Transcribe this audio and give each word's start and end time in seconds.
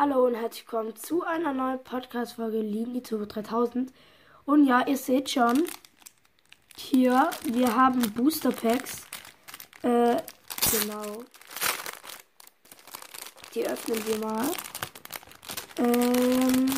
Hallo 0.00 0.26
und 0.26 0.36
herzlich 0.36 0.62
willkommen 0.62 0.94
zu 0.94 1.24
einer 1.24 1.52
neuen 1.52 1.82
Podcast-Folge 1.82 2.60
Linie 2.60 3.02
Turbo 3.02 3.26
3000. 3.26 3.92
Und 4.44 4.64
ja, 4.64 4.86
ihr 4.86 4.96
seht 4.96 5.28
schon, 5.28 5.64
hier, 6.76 7.28
wir 7.42 7.74
haben 7.74 8.12
Booster 8.12 8.52
Packs. 8.52 9.08
Äh, 9.82 10.18
genau. 10.70 11.24
Die 13.52 13.66
öffnen 13.66 14.06
wir 14.06 14.18
mal. 14.18 14.46
Ähm, 15.78 16.70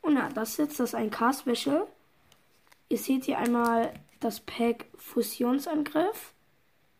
und 0.00 0.14
ja, 0.14 0.28
das 0.28 0.50
ist 0.50 0.58
jetzt 0.58 0.78
das 0.78 0.94
1K-Special. 0.94 1.84
Ihr 2.90 2.98
seht 2.98 3.24
hier 3.24 3.38
einmal 3.38 3.92
das 4.20 4.38
Pack 4.38 4.86
Fusionsangriff. 4.94 6.32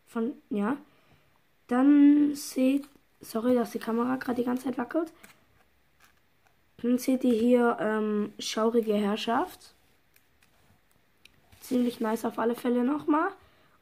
Von, 0.07 0.33
ja. 0.49 0.75
Dann 1.67 2.35
seht 2.35 2.89
Sorry, 3.21 3.53
dass 3.53 3.71
die 3.71 3.79
Kamera 3.79 4.15
gerade 4.15 4.41
die 4.41 4.45
ganze 4.45 4.65
Zeit 4.65 4.77
wackelt. 4.77 5.11
Dann 6.81 6.97
seht 6.97 7.23
ihr 7.23 7.33
hier 7.33 7.77
ähm, 7.79 8.33
schaurige 8.39 8.93
Herrschaft. 8.93 9.73
Ziemlich 11.59 11.99
nice 11.99 12.25
auf 12.25 12.39
alle 12.39 12.55
Fälle 12.55 12.83
nochmal. 12.83 13.29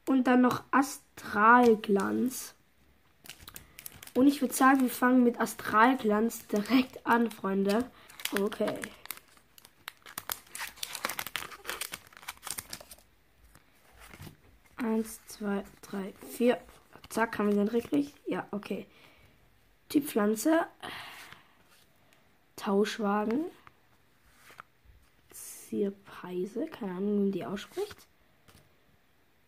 Und 0.06 0.26
dann 0.26 0.40
noch 0.40 0.64
Astralglanz. 0.70 2.54
Und 4.14 4.26
ich 4.26 4.40
würde 4.40 4.54
sagen, 4.54 4.80
wir 4.80 4.90
fangen 4.90 5.22
mit 5.22 5.40
Astralglanz 5.40 6.46
direkt 6.48 7.06
an, 7.06 7.30
Freunde. 7.30 7.88
Okay. 8.32 8.78
Eins, 14.76 15.20
zwei, 15.26 15.62
drei, 15.82 16.12
vier. 16.32 16.58
Zack, 17.10 17.38
haben 17.38 17.48
wir 17.48 17.54
den 17.54 17.68
richtig? 17.68 18.12
Ja, 18.26 18.46
okay. 18.50 18.86
Die 19.92 20.02
Pflanze. 20.02 20.66
Tauschwagen. 22.56 23.46
Zierpeise. 25.30 26.66
Keine 26.66 26.92
Ahnung, 26.92 27.14
wie 27.14 27.20
man 27.20 27.32
die 27.32 27.44
ausspricht. 27.46 27.96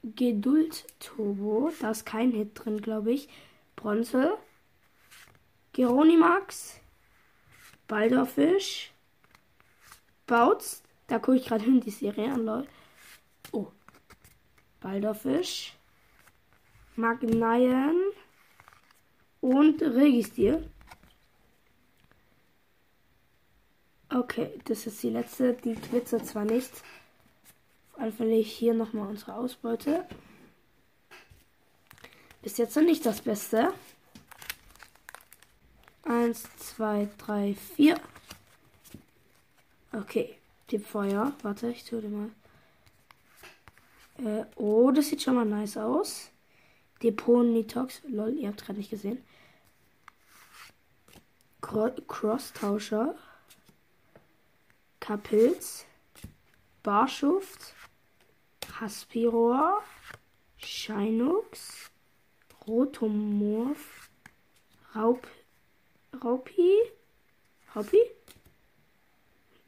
Geduld 0.02 0.86
Turbo. 0.98 1.70
Da 1.80 1.90
ist 1.90 2.06
kein 2.06 2.30
Hit 2.30 2.52
drin, 2.54 2.80
glaube 2.80 3.12
ich. 3.12 3.28
Bronze. 3.76 4.38
Geronimax. 5.74 6.80
Baldorfisch. 7.86 8.92
Bautz. 10.26 10.82
Da 11.06 11.18
gucke 11.18 11.36
ich 11.36 11.46
gerade 11.46 11.64
hin, 11.64 11.80
die 11.80 11.90
Serie 11.90 12.32
an, 12.32 12.44
Leute. 12.44 12.68
Oh. 13.52 13.66
Baldorfisch. 14.80 15.76
Magnaien 16.96 17.96
und 19.40 19.80
Registil. 19.82 20.68
Okay, 24.12 24.50
das 24.64 24.86
ist 24.86 25.02
die 25.02 25.10
letzte. 25.10 25.54
Die 25.54 25.74
glitzert 25.74 26.26
zwar 26.26 26.44
nicht. 26.44 26.72
Auf 27.92 28.00
alle 28.00 28.12
Fälle 28.12 28.36
hier 28.36 28.74
nochmal 28.74 29.08
unsere 29.08 29.34
Ausbeute. 29.34 30.04
Bis 32.42 32.56
jetzt 32.56 32.74
noch 32.76 32.82
nicht 32.82 33.06
das 33.06 33.20
Beste. 33.20 33.72
Eins, 36.02 36.44
zwei, 36.56 37.08
drei, 37.18 37.54
vier. 37.76 38.00
Okay, 39.92 40.36
Tippfeuer. 40.66 41.32
Warte, 41.42 41.68
ich 41.70 41.84
tue 41.84 42.00
dir 42.00 42.08
mal. 42.08 42.30
Äh, 44.18 44.44
oh, 44.56 44.90
das 44.90 45.08
sieht 45.08 45.22
schon 45.22 45.34
mal 45.34 45.44
nice 45.44 45.76
aus. 45.76 46.30
Depot 47.02 47.44
Nitox. 47.44 48.02
Lol, 48.08 48.34
ihr 48.34 48.48
habt 48.48 48.64
gerade 48.64 48.78
nicht 48.78 48.90
gesehen. 48.90 49.24
Crosstauscher. 51.60 53.14
Kapils. 55.00 55.86
Barschuft. 56.82 57.74
Haspiror. 58.80 59.82
Shinux. 60.58 61.90
Rotomorph. 62.66 64.10
Raup. 64.94 65.26
Raupi. 66.22 66.74
Raupi. 67.74 68.00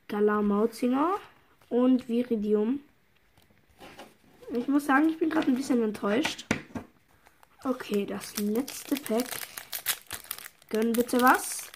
Galamauzinger. 0.08 1.14
Und 1.68 2.08
Viridium. 2.08 2.80
Ich 4.52 4.68
muss 4.68 4.84
sagen, 4.84 5.08
ich 5.08 5.18
bin 5.18 5.30
gerade 5.30 5.46
ein 5.46 5.54
bisschen 5.54 5.82
enttäuscht. 5.82 6.44
Okay, 7.64 8.04
das 8.06 8.36
letzte 8.38 8.96
Pack. 8.96 9.24
Gönn 10.68 10.92
bitte 10.92 11.20
was. 11.20 11.70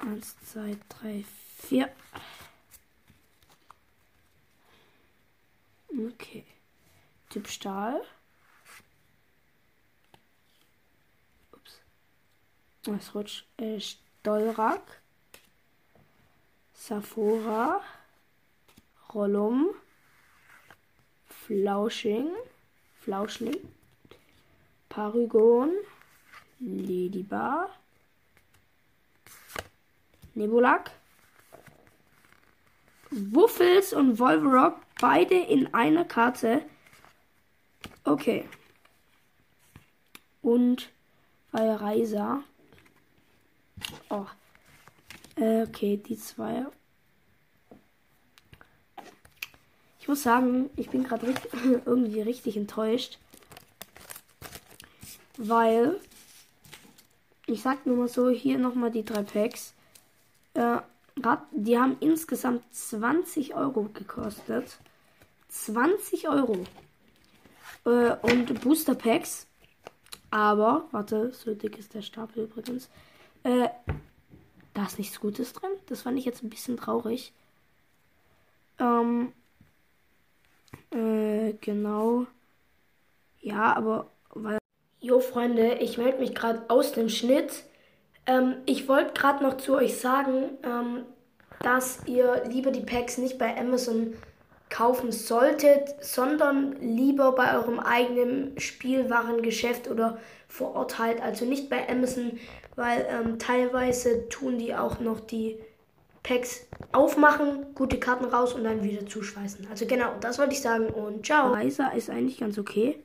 Eins, 0.00 0.34
zwei, 0.44 0.76
drei, 0.88 1.24
vier. 1.58 1.88
Okay. 5.88 6.44
Typ 7.30 7.46
Stahl. 7.46 8.02
Ups. 11.52 11.80
Das 12.82 13.14
rutscht. 13.14 13.46
Äh, 13.56 13.78
Stolrak. 13.78 15.00
Saphora. 16.72 17.82
Rollum. 19.14 19.74
Flausching. 21.26 22.30
Flauschling. 23.00 23.77
Paragon, 24.88 25.70
Ladybar, 26.60 27.68
Nebulak, 30.34 30.90
Wuffels 33.10 33.92
und 33.92 34.18
Wolverock, 34.18 34.80
beide 35.00 35.34
in 35.36 35.72
einer 35.74 36.04
Karte. 36.04 36.62
Okay. 38.04 38.48
Und 40.42 40.90
Reiser. 41.52 42.42
Oh. 44.10 44.26
Äh, 45.36 45.62
okay, 45.62 45.96
die 45.96 46.16
zwei. 46.16 46.66
Ich 50.00 50.08
muss 50.08 50.22
sagen, 50.22 50.70
ich 50.76 50.90
bin 50.90 51.04
gerade 51.04 51.34
irgendwie 51.84 52.22
richtig 52.22 52.56
enttäuscht. 52.56 53.18
Weil, 55.38 56.00
ich 57.46 57.62
sag 57.62 57.86
nur 57.86 57.96
mal 57.96 58.08
so, 58.08 58.28
hier 58.28 58.58
nochmal 58.58 58.90
die 58.90 59.04
drei 59.04 59.22
Packs. 59.22 59.72
Äh, 60.54 60.78
die 61.52 61.78
haben 61.78 61.96
insgesamt 62.00 62.62
20 62.74 63.54
Euro 63.54 63.84
gekostet. 63.84 64.78
20 65.48 66.28
Euro. 66.28 66.64
Äh, 67.86 68.16
und 68.22 68.60
Booster 68.62 68.96
Packs. 68.96 69.46
Aber, 70.30 70.88
warte, 70.90 71.32
so 71.32 71.54
dick 71.54 71.78
ist 71.78 71.94
der 71.94 72.02
Stapel 72.02 72.44
übrigens. 72.44 72.90
Äh, 73.44 73.68
da 74.74 74.86
ist 74.86 74.98
nichts 74.98 75.20
Gutes 75.20 75.52
drin. 75.52 75.70
Das 75.86 76.02
fand 76.02 76.18
ich 76.18 76.24
jetzt 76.24 76.42
ein 76.42 76.50
bisschen 76.50 76.76
traurig. 76.76 77.32
Ähm, 78.80 79.32
äh, 80.90 81.52
genau. 81.60 82.26
Ja, 83.40 83.74
aber 83.76 84.10
weil 84.30 84.58
Jo 85.00 85.20
Freunde, 85.20 85.74
ich 85.74 85.96
melde 85.96 86.18
mich 86.18 86.34
gerade 86.34 86.62
aus 86.68 86.92
dem 86.92 87.08
Schnitt. 87.08 87.64
Ähm, 88.26 88.56
ich 88.66 88.88
wollte 88.88 89.12
gerade 89.14 89.44
noch 89.44 89.56
zu 89.56 89.74
euch 89.74 89.98
sagen, 89.98 90.50
ähm, 90.64 91.04
dass 91.62 92.00
ihr 92.06 92.44
lieber 92.48 92.70
die 92.70 92.80
Packs 92.80 93.18
nicht 93.18 93.38
bei 93.38 93.56
Amazon 93.56 94.14
kaufen 94.70 95.12
solltet, 95.12 95.94
sondern 96.00 96.72
lieber 96.80 97.32
bei 97.32 97.56
eurem 97.56 97.78
eigenen 97.78 98.58
Spielwarengeschäft 98.58 99.88
oder 99.88 100.18
vor 100.46 100.74
Ort 100.74 100.98
halt. 100.98 101.22
Also 101.22 101.44
nicht 101.44 101.70
bei 101.70 101.88
Amazon, 101.88 102.38
weil 102.76 103.06
ähm, 103.08 103.38
teilweise 103.38 104.28
tun 104.28 104.58
die 104.58 104.74
auch 104.74 105.00
noch 105.00 105.20
die 105.20 105.58
Packs 106.22 106.66
aufmachen, 106.92 107.74
gute 107.74 107.98
Karten 107.98 108.26
raus 108.26 108.52
und 108.52 108.64
dann 108.64 108.82
wieder 108.82 109.06
zuschweißen. 109.06 109.66
Also 109.70 109.86
genau, 109.86 110.12
das 110.20 110.38
wollte 110.38 110.52
ich 110.52 110.60
sagen 110.60 110.86
und 110.88 111.24
ciao. 111.24 111.52
Weiser 111.52 111.92
ist 111.94 112.10
eigentlich 112.10 112.38
ganz 112.38 112.58
okay. 112.58 113.02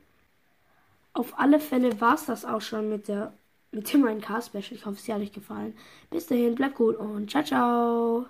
Auf 1.23 1.39
alle 1.39 1.61
Fälle 1.61 2.01
war 2.01 2.15
es 2.15 2.25
das 2.25 2.43
auch 2.43 2.59
schon 2.59 2.89
mit 2.89 3.07
der 3.07 3.31
mit 3.71 3.91
dem 3.93 4.03
1K 4.03 4.41
Special. 4.41 4.73
Ich 4.73 4.85
hoffe, 4.85 4.97
es 4.97 5.07
hat 5.07 5.21
euch 5.21 5.31
gefallen. 5.31 5.73
Bis 6.09 6.27
dahin, 6.27 6.55
bleibt 6.55 6.75
gut 6.75 6.97
und 6.97 7.31
ciao, 7.31 7.43
ciao. 7.45 8.25